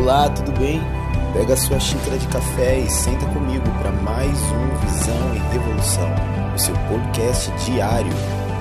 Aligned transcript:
Olá, 0.00 0.30
tudo 0.30 0.50
bem? 0.58 0.80
Pega 1.34 1.54
sua 1.54 1.78
xícara 1.78 2.16
de 2.16 2.26
café 2.28 2.78
e 2.78 2.90
senta 2.90 3.26
comigo 3.34 3.64
para 3.82 3.92
mais 3.92 4.32
um 4.32 4.76
Visão 4.78 5.34
e 5.34 5.38
Revolução, 5.52 6.08
o 6.54 6.58
seu 6.58 6.74
podcast 6.88 7.50
diário. 7.66 8.10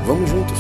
Vamos 0.06 0.30
juntos? 0.30 0.58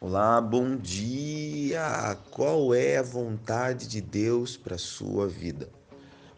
Olá, 0.00 0.40
bom 0.40 0.76
dia! 0.76 2.16
Qual 2.30 2.72
é 2.72 2.98
a 2.98 3.02
vontade 3.02 3.88
de 3.88 4.00
Deus 4.00 4.56
para 4.56 4.78
sua 4.78 5.26
vida? 5.26 5.68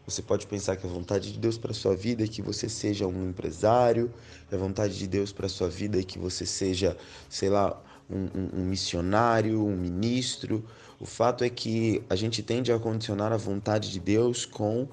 Você 0.06 0.22
pode 0.22 0.46
pensar 0.46 0.77
que 0.77 0.86
a 0.86 0.90
vontade 0.90 1.32
de 1.32 1.38
Deus 1.38 1.56
para 1.56 1.72
sua 1.72 1.95
vida 1.95 2.24
é 2.24 2.27
que 2.27 2.42
você 2.42 2.68
seja 2.68 3.06
um 3.06 3.28
empresário, 3.28 4.12
a 4.50 4.56
vontade 4.56 4.98
de 4.98 5.06
Deus 5.06 5.32
para 5.32 5.48
sua 5.48 5.68
vida 5.68 6.00
é 6.00 6.02
que 6.02 6.18
você 6.18 6.45
seja, 6.45 6.96
sei 7.28 7.48
lá, 7.48 7.80
um, 8.10 8.24
um, 8.24 8.60
um, 8.60 8.64
missionário, 8.64 9.64
um 9.64 9.76
ministro. 9.76 10.64
O 10.98 11.06
fato 11.06 11.45
é 11.45 11.48
que 11.48 12.02
a 12.10 12.16
gente 12.16 12.42
tende 12.42 12.73
a 12.73 12.78
condicionar 12.78 13.32
a 13.32 13.36
vontade 13.36 13.90
de 13.90 14.00
Deus 14.00 14.45
com 14.45 14.88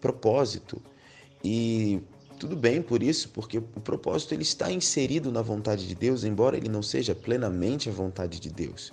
propósito. 0.00 0.82
E 1.44 2.00
tudo 2.38 2.56
bem 2.56 2.82
por 2.82 3.02
isso, 3.02 3.28
porque 3.30 3.58
o 3.58 3.62
propósito 3.62 4.34
ele 4.34 4.42
está 4.42 4.70
inserido 4.72 5.30
na 5.30 5.42
vontade 5.42 5.86
de 5.86 5.94
Deus, 5.94 6.24
embora 6.24 6.56
ele 6.56 6.68
não 6.68 6.82
seja 6.82 7.14
plenamente 7.14 7.88
a 7.88 7.92
vontade 7.92 8.40
de 8.40 8.50
Deus. 8.50 8.92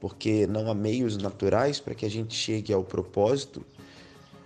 Porque 0.00 0.46
não 0.46 0.70
há 0.70 0.74
meios 0.74 1.16
naturais 1.16 1.80
para 1.80 1.94
que 1.94 2.06
a 2.06 2.10
gente 2.10 2.34
chegue 2.34 2.72
ao 2.72 2.84
propósito 2.84 3.64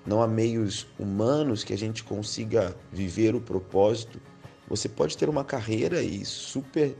não 0.06 0.22
há 0.22 0.26
meios 0.26 0.86
humanos 0.98 1.64
que 1.64 1.72
a 1.72 1.78
gente 1.78 2.02
consiga 2.02 2.74
viver 2.92 3.34
o 3.34 3.40
propósito. 3.40 4.20
Você 4.68 4.88
pode 4.88 5.16
ter 5.16 5.28
uma 5.28 5.44
carreira 5.44 6.02
e 6.02 6.24
super 6.24 6.96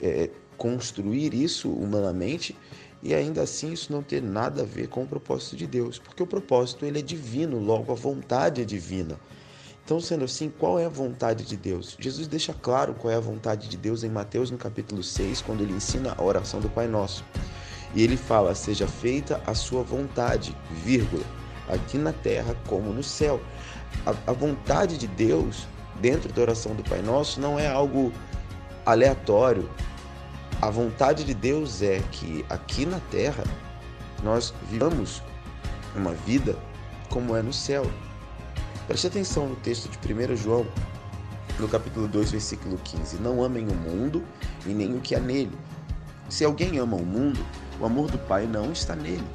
é, 0.00 0.30
construir 0.56 1.34
isso 1.34 1.70
humanamente 1.70 2.56
e 3.02 3.14
ainda 3.14 3.42
assim 3.42 3.72
isso 3.72 3.92
não 3.92 4.02
ter 4.02 4.22
nada 4.22 4.62
a 4.62 4.64
ver 4.64 4.88
com 4.88 5.02
o 5.02 5.06
propósito 5.06 5.56
de 5.56 5.66
Deus, 5.66 5.98
porque 5.98 6.22
o 6.22 6.26
propósito 6.26 6.86
ele 6.86 6.98
é 6.98 7.02
divino, 7.02 7.58
logo 7.58 7.92
a 7.92 7.94
vontade 7.94 8.62
é 8.62 8.64
divina. 8.64 9.20
Então, 9.84 10.00
sendo 10.00 10.24
assim, 10.24 10.48
qual 10.48 10.78
é 10.78 10.86
a 10.86 10.88
vontade 10.88 11.44
de 11.44 11.58
Deus? 11.58 11.94
Jesus 12.00 12.26
deixa 12.26 12.54
claro 12.54 12.94
qual 12.94 13.12
é 13.12 13.16
a 13.16 13.20
vontade 13.20 13.68
de 13.68 13.76
Deus 13.76 14.02
em 14.02 14.08
Mateus 14.08 14.50
no 14.50 14.56
capítulo 14.56 15.02
6, 15.02 15.42
quando 15.42 15.60
ele 15.60 15.74
ensina 15.74 16.14
a 16.16 16.24
oração 16.24 16.58
do 16.58 16.70
Pai 16.70 16.88
Nosso. 16.88 17.22
E 17.94 18.02
ele 18.02 18.16
fala: 18.16 18.54
"Seja 18.54 18.88
feita 18.88 19.42
a 19.46 19.54
sua 19.54 19.82
vontade, 19.82 20.56
vírgula, 20.82 21.22
aqui 21.68 21.98
na 21.98 22.12
terra 22.12 22.56
como 22.66 22.92
no 22.92 23.02
céu. 23.02 23.40
A, 24.06 24.30
a 24.30 24.32
vontade 24.32 24.98
de 24.98 25.06
Deus 25.06 25.66
dentro 26.00 26.32
da 26.32 26.42
oração 26.42 26.74
do 26.74 26.82
Pai 26.82 27.00
Nosso 27.02 27.40
não 27.40 27.58
é 27.58 27.68
algo 27.68 28.12
aleatório. 28.84 29.68
A 30.60 30.70
vontade 30.70 31.24
de 31.24 31.34
Deus 31.34 31.82
é 31.82 32.02
que 32.10 32.44
aqui 32.48 32.86
na 32.86 33.00
terra 33.10 33.44
nós 34.22 34.54
vivamos 34.70 35.22
uma 35.94 36.12
vida 36.12 36.56
como 37.10 37.36
é 37.36 37.42
no 37.42 37.52
céu. 37.52 37.84
Preste 38.86 39.06
atenção 39.06 39.48
no 39.48 39.56
texto 39.56 39.88
de 39.88 40.14
1 40.14 40.36
João, 40.36 40.66
no 41.58 41.68
capítulo 41.68 42.08
2, 42.08 42.32
versículo 42.32 42.78
15. 42.78 43.16
Não 43.18 43.42
amem 43.42 43.66
o 43.68 43.74
mundo 43.74 44.22
e 44.66 44.70
nem 44.70 44.94
o 44.94 45.00
que 45.00 45.14
há 45.14 45.20
nele. 45.20 45.56
Se 46.28 46.44
alguém 46.44 46.78
ama 46.78 46.96
o 46.96 47.04
mundo, 47.04 47.44
o 47.80 47.86
amor 47.86 48.10
do 48.10 48.18
Pai 48.18 48.46
não 48.46 48.72
está 48.72 48.94
nele. 48.94 49.26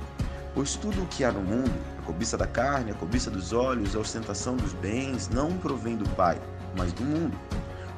Pois 0.53 0.75
tudo 0.75 1.01
o 1.03 1.07
que 1.07 1.23
há 1.23 1.31
no 1.31 1.41
mundo, 1.41 1.71
cobiça 2.09 2.35
da 2.35 2.47
carne, 2.47 2.89
a 2.89 2.95
cobiça 2.95 3.29
dos 3.29 3.53
olhos, 3.53 3.95
a 3.95 3.99
ostentação 3.99 4.55
dos 4.55 4.73
bens, 4.73 5.29
não 5.29 5.55
provém 5.59 5.95
do 5.95 6.09
Pai, 6.15 6.41
mas 6.75 6.91
do 6.91 7.03
mundo. 7.03 7.37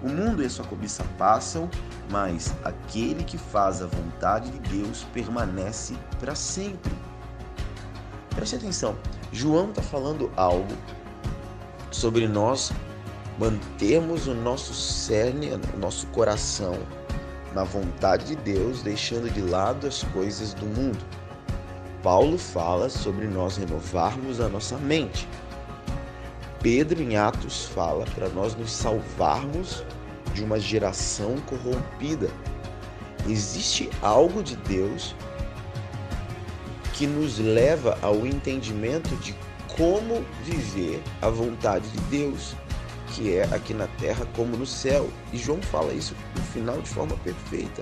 O 0.02 0.10
mundo 0.10 0.44
e 0.44 0.48
a 0.48 0.50
sua 0.50 0.66
cobiça 0.66 1.06
passam, 1.18 1.70
mas 2.10 2.54
aquele 2.66 3.24
que 3.24 3.38
faz 3.38 3.82
a 3.82 3.88
vontade 3.88 4.52
de 4.52 4.60
Deus 4.70 5.06
permanece 5.14 5.96
para 6.20 6.36
sempre. 6.36 6.92
Preste 8.36 8.58
atenção, 8.58 8.98
João 9.32 9.70
está 9.70 9.82
falando 9.82 10.30
algo 10.36 10.76
sobre 11.90 12.28
nós 12.28 12.74
mantermos 13.40 14.28
o 14.28 14.34
nosso 14.34 14.74
cerne, 14.74 15.52
o 15.74 15.80
nosso 15.80 16.06
coração 16.08 16.78
na 17.56 17.64
vontade 17.64 18.26
de 18.26 18.36
Deus, 18.36 18.82
deixando 18.82 19.32
de 19.32 19.42
lado 19.42 19.88
as 19.88 20.04
coisas 20.04 20.54
do 20.54 20.66
mundo. 20.66 21.21
Paulo 22.04 22.38
fala 22.38 22.90
sobre 22.90 23.28
nós 23.28 23.58
renovarmos 23.58 24.40
a 24.40 24.50
nossa 24.50 24.78
mente. 24.78 25.28
Pedro, 26.62 27.02
em 27.02 27.16
Atos, 27.16 27.66
fala 27.66 28.06
para 28.16 28.30
nós 28.30 28.56
nos 28.56 28.72
salvarmos 28.72 29.84
de 30.34 30.44
uma 30.44 30.60
geração 30.60 31.38
corrompida. 31.42 32.30
Existe 33.28 33.90
algo 34.02 34.42
de 34.42 34.56
Deus 34.56 35.16
que 36.94 37.06
nos 37.06 37.40
leva 37.40 37.98
ao 38.02 38.26
entendimento 38.26 39.16
de 39.18 39.36
como 39.76 40.24
viver 40.44 41.02
a 41.22 41.30
vontade 41.30 41.88
de 41.90 42.00
Deus, 42.02 42.56
que 43.08 43.36
é 43.36 43.44
aqui 43.46 43.74
na 43.74 43.88
terra 44.00 44.26
como 44.36 44.58
no 44.58 44.66
céu. 44.66 45.10
E 45.32 45.38
João 45.38 45.62
fala 45.62 45.94
isso 45.94 46.16
no 46.36 46.42
final 46.44 46.82
de 46.82 46.90
forma 46.90 47.16
perfeita. 47.18 47.82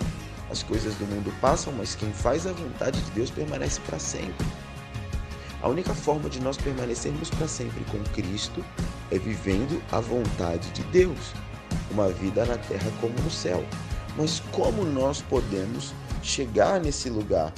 As 0.52 0.64
coisas 0.64 0.96
do 0.96 1.06
mundo 1.06 1.32
passam, 1.40 1.72
mas 1.74 1.94
quem 1.94 2.12
faz 2.12 2.48
a 2.48 2.52
vontade 2.52 3.00
de 3.00 3.12
Deus 3.12 3.30
permanece 3.30 3.80
para 3.82 4.00
sempre. 4.00 4.46
A 5.62 5.68
única 5.68 5.94
forma 5.94 6.28
de 6.28 6.42
nós 6.42 6.58
permanecermos 6.58 7.30
para 7.30 7.48
sempre 7.48 7.84
com 7.86 8.04
Cristo 8.16 8.66
é 9.12 9.20
vivendo 9.20 9.82
a 9.92 10.00
vontade 10.00 10.72
de 10.72 10.82
Deus, 10.86 11.34
uma 11.92 12.10
vida 12.10 12.46
na 12.46 12.58
terra 12.58 12.92
como 13.00 13.14
no 13.22 13.30
céu. 13.30 13.64
Mas 14.18 14.40
como 14.52 14.84
nós 14.84 15.22
podemos 15.22 15.94
chegar 16.24 16.80
nesse 16.80 17.12
lugar? 17.12 17.54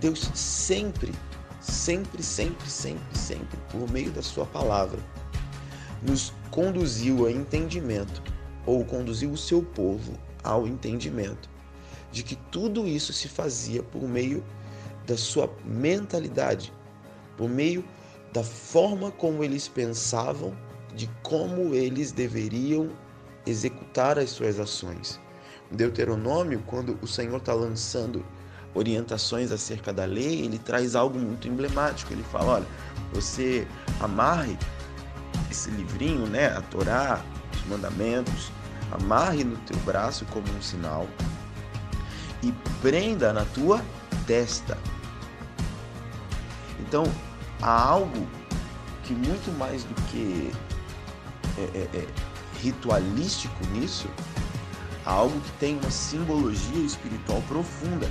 Deus 0.00 0.30
sempre, 0.34 1.12
sempre, 1.60 2.22
sempre, 2.22 2.70
sempre, 2.70 3.18
sempre, 3.18 3.58
por 3.70 3.90
meio 3.90 4.10
da 4.10 4.22
Sua 4.22 4.46
palavra, 4.46 4.98
nos 6.02 6.32
conduziu 6.50 7.26
a 7.26 7.30
entendimento, 7.30 8.22
ou 8.64 8.84
conduziu 8.86 9.32
o 9.32 9.36
seu 9.36 9.62
povo 9.62 10.14
ao 10.42 10.66
entendimento 10.66 11.57
de 12.10 12.22
que 12.22 12.36
tudo 12.50 12.86
isso 12.86 13.12
se 13.12 13.28
fazia 13.28 13.82
por 13.82 14.02
meio 14.02 14.44
da 15.06 15.16
sua 15.16 15.50
mentalidade, 15.64 16.72
por 17.36 17.48
meio 17.48 17.84
da 18.32 18.42
forma 18.42 19.10
como 19.10 19.42
eles 19.42 19.68
pensavam, 19.68 20.56
de 20.94 21.08
como 21.22 21.74
eles 21.74 22.12
deveriam 22.12 22.90
executar 23.46 24.18
as 24.18 24.30
suas 24.30 24.58
ações. 24.58 25.20
Deuteronômio, 25.70 26.62
quando 26.66 26.98
o 27.02 27.06
Senhor 27.06 27.36
está 27.36 27.52
lançando 27.52 28.24
orientações 28.74 29.50
acerca 29.52 29.92
da 29.92 30.04
lei, 30.04 30.44
ele 30.44 30.58
traz 30.58 30.94
algo 30.94 31.18
muito 31.18 31.48
emblemático. 31.48 32.12
Ele 32.12 32.22
fala: 32.24 32.56
olha, 32.56 32.66
você 33.12 33.66
amarre 34.00 34.56
esse 35.50 35.70
livrinho, 35.70 36.26
né, 36.26 36.48
a 36.48 36.60
Torá, 36.62 37.22
os 37.54 37.66
mandamentos, 37.66 38.50
amarre 38.90 39.44
no 39.44 39.56
teu 39.58 39.76
braço 39.78 40.24
como 40.26 40.46
um 40.50 40.62
sinal 40.62 41.06
e 42.42 42.52
prenda 42.80 43.32
na 43.32 43.44
tua 43.46 43.82
testa. 44.26 44.78
Então, 46.80 47.04
há 47.60 47.88
algo 47.88 48.26
que 49.04 49.14
muito 49.14 49.56
mais 49.58 49.84
do 49.84 49.94
que 50.10 50.52
é, 51.58 51.78
é, 51.78 51.98
é, 51.98 52.06
ritualístico 52.62 53.66
nisso, 53.72 54.08
há 55.04 55.12
algo 55.12 55.40
que 55.40 55.52
tem 55.52 55.78
uma 55.78 55.90
simbologia 55.90 56.84
espiritual 56.84 57.42
profunda. 57.48 58.08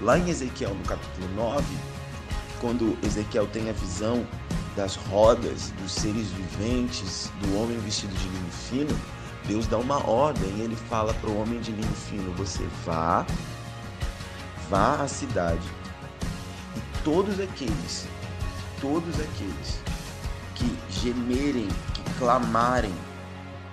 Lá 0.00 0.18
em 0.18 0.28
Ezequiel, 0.28 0.74
no 0.74 0.84
capítulo 0.84 1.28
9, 1.34 1.64
quando 2.60 2.96
Ezequiel 3.04 3.46
tem 3.48 3.70
a 3.70 3.72
visão 3.72 4.26
das 4.76 4.96
rodas, 4.96 5.72
dos 5.82 5.92
seres 5.92 6.28
viventes, 6.30 7.30
do 7.40 7.58
homem 7.58 7.78
vestido 7.78 8.14
de 8.14 8.28
linho 8.28 8.50
fino, 8.50 9.00
Deus 9.46 9.66
dá 9.66 9.78
uma 9.78 10.04
ordem 10.08 10.50
e 10.56 10.62
ele 10.62 10.76
fala 10.76 11.12
para 11.14 11.30
o 11.30 11.40
homem 11.40 11.60
de 11.60 11.70
linho 11.72 11.92
fino: 11.92 12.32
você 12.34 12.66
vá 12.84 13.26
vá 14.74 14.96
à 14.96 15.06
cidade 15.06 15.64
e 16.76 17.04
todos 17.04 17.38
aqueles, 17.38 18.08
todos 18.80 19.14
aqueles 19.20 19.80
que 20.56 20.76
gemerem, 20.90 21.68
que 21.68 22.02
clamarem 22.18 22.92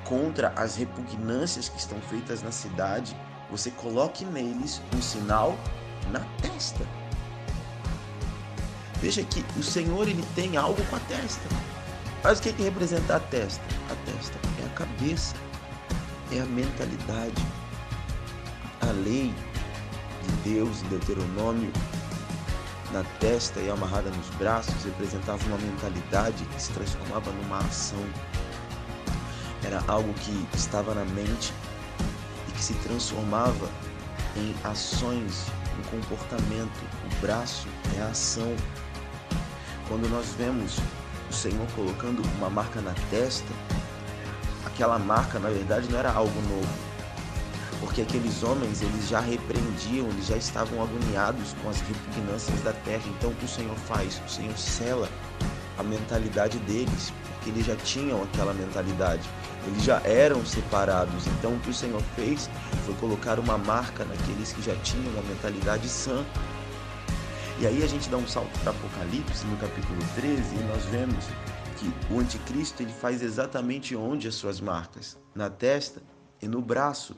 contra 0.03 0.50
as 0.50 0.75
repugnâncias 0.75 1.69
que 1.69 1.80
estão 1.80 2.00
feitas 2.01 2.44
na 2.44 2.51
cidade, 2.51 3.18
você 3.50 3.71
coloque 3.71 4.24
neles 4.25 4.80
um 4.95 5.01
sinal 5.01 5.57
na 6.12 6.19
testa. 6.39 6.86
Veja 8.98 9.24
que 9.24 9.44
o 9.59 9.63
Senhor 9.63 10.07
ele 10.07 10.24
tem 10.36 10.56
algo 10.56 10.86
com 10.86 10.98
a 10.98 11.00
testa. 11.00 11.50
Mas 12.24 12.38
o 12.38 12.44
que, 12.44 12.50
é 12.50 12.53
que 12.53 12.62
representa 12.62 13.15
a 13.15 13.19
testa? 13.19 13.63
A 13.89 13.95
testa 14.06 14.38
é 14.62 14.65
a 14.68 14.69
cabeça, 14.75 15.36
é 16.31 16.42
a 16.42 16.45
mentalidade, 16.45 17.44
a 18.81 18.92
lei, 19.03 19.33
de 20.22 20.50
Deus 20.52 20.82
em 20.84 20.88
Deuteronômio 20.88 21.72
na 22.92 23.04
testa 23.20 23.60
e 23.62 23.70
amarrada 23.70 24.10
nos 24.10 24.28
braços 24.36 24.84
representava 24.84 25.44
uma 25.46 25.58
mentalidade 25.58 26.44
que 26.46 26.62
se 26.62 26.72
transformava 26.74 27.32
numa 27.32 27.60
ação. 27.60 28.04
Era 29.64 29.82
algo 29.88 30.14
que 30.16 30.48
estava 30.54 30.94
na 30.94 31.06
mente 31.06 31.54
e 32.50 32.52
que 32.52 32.64
se 32.64 32.74
transformava 32.76 33.70
em 34.36 34.54
ações, 34.64 35.46
em 35.80 35.84
comportamento. 35.90 36.82
O 37.06 37.22
braço 37.22 37.68
é 37.98 38.02
a 38.02 38.08
ação. 38.08 38.56
Quando 39.88 40.10
nós 40.10 40.28
vemos 40.38 40.78
o 41.30 41.34
Senhor 41.34 41.66
colocando 41.76 42.22
uma 42.38 42.50
marca 42.50 42.82
na 42.82 42.94
testa, 43.10 43.54
aquela 44.66 45.00
marca 45.00 45.40
na 45.40 45.50
verdade 45.50 45.90
não 45.90 46.00
era 46.00 46.12
algo 46.12 46.42
novo. 46.42 46.91
Porque 47.81 48.04
aqueles 48.04 48.44
homens, 48.44 48.81
eles 48.81 49.10
já 49.10 49.19
repreendiam, 49.19 50.07
eles 50.07 50.28
já 50.28 50.38
estavam 50.38 50.81
agoniados 50.81 51.54
com 51.62 51.69
as 51.69 51.81
repugnâncias 51.81 52.62
da 52.62 52.72
terra. 52.72 53.04
Então 53.18 53.31
o 53.31 53.36
que 53.36 53.45
o 53.45 53.50
Senhor 53.50 53.75
faz? 53.75 54.22
O 54.25 54.30
Senhor 54.30 54.57
sela 54.57 55.10
a 55.78 55.83
mentalidade 55.83 56.60
deles, 56.60 57.12
porque 57.33 57.50
eles 57.50 57.66
já 57.66 57.75
tinham 57.78 58.22
aquela 58.22 58.54
mentalidade. 58.54 59.28
Eles 59.66 59.83
já 59.83 60.00
eram 60.06 60.45
separados. 60.45 61.25
Então 61.28 61.56
o 61.56 61.60
que 61.60 61.72
o 61.72 61.74
Senhor 61.74 62.01
fez 62.16 62.50
foi 62.86 62.94
colocar 62.95 63.39
uma 63.39 63.57
marca 63.57 64.06
naqueles 64.06 64.54
que 64.54 64.62
já 64.62 64.75
tinham 64.77 65.12
uma 65.13 65.24
mentalidade 65.24 65.89
sã. 65.89 66.24
E 67.60 67.66
aí 67.66 67.84
a 67.84 67.88
gente 67.88 68.10
dá 68.10 68.18
um 68.18 68.27
salto 68.27 68.57
para 68.60 68.72
Apocalipse, 68.72 69.45
no 69.45 69.57
capítulo 69.57 70.00
13, 70.16 70.56
e 70.56 70.63
nós 70.63 70.86
vemos 70.86 71.25
que 71.77 71.92
o 72.13 72.19
anticristo 72.19 72.84
ele 72.84 72.94
faz 72.94 73.24
exatamente 73.24 73.95
onde 73.95 74.27
as 74.27 74.36
suas 74.36 74.62
marcas, 74.62 75.18
na 75.34 75.50
testa 75.50 76.01
e 76.42 76.48
no 76.48 76.62
braço. 76.62 77.16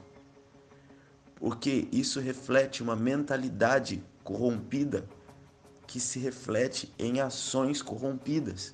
Porque 1.44 1.90
isso 1.92 2.22
reflete 2.22 2.82
uma 2.82 2.96
mentalidade 2.96 4.02
corrompida 4.24 5.06
que 5.86 6.00
se 6.00 6.18
reflete 6.18 6.94
em 6.98 7.20
ações 7.20 7.82
corrompidas. 7.82 8.74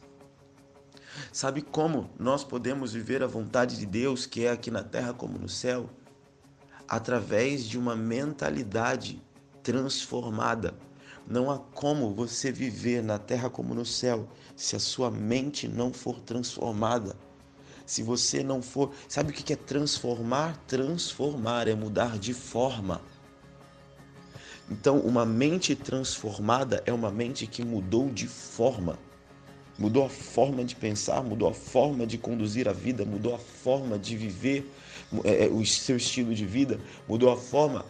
Sabe 1.33 1.63
como 1.63 2.11
nós 2.19 2.43
podemos 2.43 2.93
viver 2.93 3.23
a 3.23 3.25
vontade 3.25 3.75
de 3.75 3.87
Deus, 3.87 4.27
que 4.27 4.45
é 4.45 4.51
aqui 4.51 4.69
na 4.69 4.83
terra 4.83 5.15
como 5.15 5.39
no 5.39 5.49
céu? 5.49 5.89
Através 6.87 7.63
de 7.65 7.75
uma 7.75 7.95
mentalidade 7.95 9.19
transformada 9.63 10.77
não 11.25 11.49
há 11.49 11.57
como 11.57 12.13
você 12.13 12.51
viver 12.51 13.01
na 13.01 13.17
terra 13.17 13.49
como 13.49 13.73
no 13.73 13.83
céu 13.83 14.29
se 14.55 14.75
a 14.75 14.79
sua 14.79 15.09
mente 15.09 15.67
não 15.67 15.91
for 15.91 16.19
transformada. 16.19 17.15
Se 17.89 18.03
você 18.03 18.43
não 18.43 18.61
for. 18.61 18.91
Sabe 19.07 19.31
o 19.31 19.33
que 19.33 19.51
é 19.51 19.55
transformar? 19.55 20.55
Transformar 20.67 21.67
é 21.67 21.73
mudar 21.73 22.19
de 22.19 22.35
forma. 22.35 23.01
Então, 24.69 24.99
uma 24.99 25.25
mente 25.25 25.73
transformada 25.73 26.83
é 26.85 26.93
uma 26.93 27.09
mente 27.09 27.47
que 27.47 27.65
mudou 27.65 28.07
de 28.07 28.27
forma. 28.27 28.99
Mudou 29.75 30.05
a 30.05 30.09
forma 30.09 30.63
de 30.63 30.75
pensar, 30.75 31.23
mudou 31.23 31.49
a 31.49 31.53
forma 31.53 32.05
de 32.05 32.19
conduzir 32.19 32.69
a 32.69 32.73
vida, 32.73 33.03
mudou 33.03 33.33
a 33.33 33.39
forma 33.39 33.97
de 33.97 34.15
viver 34.15 34.71
é, 35.23 35.45
é, 35.45 35.47
o 35.47 35.65
seu 35.65 35.97
estilo 35.97 36.35
de 36.35 36.45
vida, 36.45 36.79
mudou 37.07 37.31
a 37.31 37.37
forma 37.37 37.83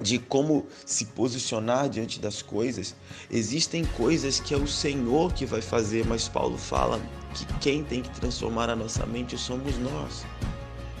de 0.00 0.18
como 0.18 0.66
se 0.86 1.06
posicionar 1.06 1.88
diante 1.88 2.20
das 2.20 2.42
coisas. 2.42 2.94
Existem 3.30 3.84
coisas 3.84 4.40
que 4.40 4.54
é 4.54 4.56
o 4.56 4.66
Senhor 4.66 5.32
que 5.32 5.44
vai 5.44 5.60
fazer, 5.60 6.06
mas 6.06 6.28
Paulo 6.28 6.56
fala 6.56 7.00
que 7.34 7.44
quem 7.60 7.84
tem 7.84 8.02
que 8.02 8.10
transformar 8.20 8.70
a 8.70 8.76
nossa 8.76 9.04
mente 9.06 9.36
somos 9.36 9.76
nós. 9.78 10.24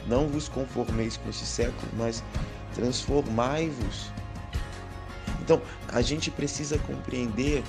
Não 0.06 0.26
vos 0.26 0.48
conformeis 0.48 1.16
com 1.16 1.28
este 1.28 1.44
século, 1.44 1.88
mas 1.96 2.22
transformai-vos. 2.74 4.10
Então, 5.40 5.60
a 5.88 6.02
gente 6.02 6.30
precisa 6.30 6.78
compreender 6.78 7.62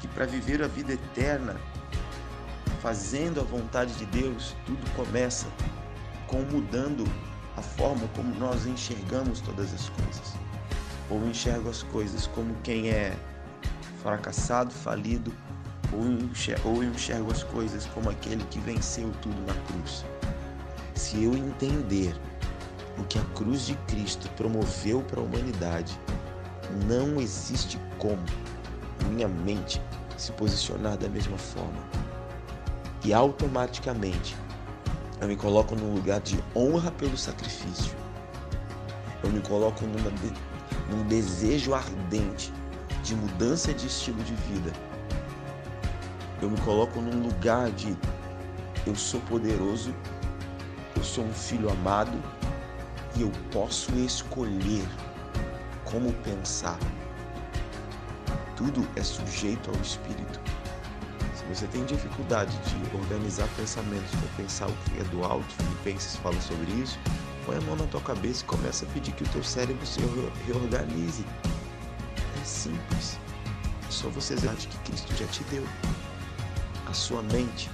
que 0.00 0.08
para 0.08 0.26
viver 0.26 0.62
a 0.62 0.68
vida 0.68 0.92
eterna, 0.92 1.56
fazendo 2.80 3.40
a 3.40 3.44
vontade 3.44 3.94
de 3.94 4.06
Deus, 4.06 4.56
tudo 4.66 4.90
começa 4.96 5.46
com 6.26 6.42
mudando 6.42 7.04
a 7.56 7.62
forma 7.62 8.08
como 8.16 8.34
nós 8.36 8.66
enxergamos 8.66 9.40
todas 9.40 9.72
as 9.72 9.88
coisas. 9.90 10.41
Ou 11.12 11.28
enxergo 11.28 11.68
as 11.68 11.82
coisas 11.82 12.26
como 12.28 12.54
quem 12.62 12.88
é 12.88 13.14
fracassado, 14.02 14.72
falido, 14.72 15.30
ou 15.92 16.06
enxergo, 16.06 16.70
ou 16.70 16.82
enxergo 16.82 17.30
as 17.30 17.42
coisas 17.42 17.84
como 17.86 18.08
aquele 18.08 18.42
que 18.44 18.58
venceu 18.60 19.12
tudo 19.20 19.38
na 19.46 19.52
cruz. 19.66 20.06
Se 20.94 21.22
eu 21.22 21.36
entender 21.36 22.16
o 22.98 23.04
que 23.04 23.18
a 23.18 23.24
cruz 23.34 23.66
de 23.66 23.74
Cristo 23.86 24.26
promoveu 24.38 25.02
para 25.02 25.20
a 25.20 25.22
humanidade, 25.22 26.00
não 26.86 27.20
existe 27.20 27.78
como 27.98 28.22
minha 29.10 29.28
mente 29.28 29.82
se 30.16 30.32
posicionar 30.32 30.96
da 30.96 31.10
mesma 31.10 31.36
forma. 31.36 31.82
E 33.04 33.12
automaticamente 33.12 34.34
eu 35.20 35.28
me 35.28 35.36
coloco 35.36 35.76
num 35.76 35.94
lugar 35.94 36.20
de 36.20 36.42
honra 36.56 36.90
pelo 36.90 37.18
sacrifício. 37.18 37.94
Eu 39.22 39.30
me 39.30 39.40
coloco 39.40 39.84
numa, 39.84 40.10
num 40.90 41.04
desejo 41.04 41.74
ardente 41.74 42.52
de 43.02 43.14
mudança 43.14 43.72
de 43.72 43.86
estilo 43.86 44.22
de 44.24 44.34
vida. 44.34 44.72
Eu 46.40 46.50
me 46.50 46.60
coloco 46.60 47.00
num 47.00 47.22
lugar 47.22 47.70
de 47.70 47.96
eu 48.86 48.94
sou 48.94 49.20
poderoso, 49.22 49.94
eu 50.96 51.04
sou 51.04 51.24
um 51.24 51.32
filho 51.32 51.70
amado 51.70 52.18
e 53.16 53.22
eu 53.22 53.30
posso 53.52 53.92
escolher 53.96 54.86
como 55.84 56.12
pensar. 56.14 56.78
Tudo 58.56 58.86
é 58.96 59.02
sujeito 59.02 59.70
ao 59.70 59.76
Espírito. 59.80 60.40
Se 61.34 61.44
você 61.44 61.66
tem 61.66 61.84
dificuldade 61.84 62.56
de 62.58 62.96
organizar 62.96 63.48
pensamentos 63.56 64.10
para 64.10 64.44
pensar 64.44 64.68
o 64.68 64.72
que 64.84 65.00
é 65.00 65.04
do 65.04 65.24
alto, 65.24 65.46
Filipenses 65.54 66.16
fala 66.16 66.40
sobre 66.40 66.70
isso, 66.72 66.98
põe 67.46 67.56
a 67.56 67.60
mão 67.62 67.76
na 67.76 67.86
tua 67.86 68.00
cabeça 68.00 68.42
e 68.42 68.46
começa 68.46 68.84
a 68.84 68.88
pedir 68.88 69.12
que 69.12 69.24
o 69.24 69.28
teu 69.28 69.42
cérebro 69.42 69.86
se 69.86 70.00
reorganize. 70.46 71.24
É 72.40 72.44
simples. 72.44 73.18
É 73.86 73.90
só 73.90 74.08
você 74.08 74.34
ver 74.36 74.54
que 74.56 74.78
Cristo 74.78 75.14
já 75.16 75.26
te 75.26 75.44
deu. 75.44 75.64
A 76.86 76.92
sua 76.92 77.22
mente 77.22 77.70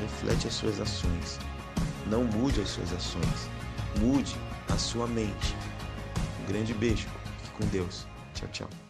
reflete 0.00 0.46
as 0.46 0.54
suas 0.54 0.80
ações. 0.80 1.38
Não 2.06 2.24
mude 2.24 2.60
as 2.60 2.68
suas 2.68 2.92
ações. 2.92 3.50
Mude 4.00 4.36
a 4.68 4.76
sua 4.76 5.06
mente. 5.06 5.54
Um 6.42 6.46
grande 6.46 6.74
beijo. 6.74 7.08
Fique 7.42 7.50
com 7.58 7.66
Deus. 7.68 8.06
Tchau, 8.34 8.48
tchau. 8.48 8.85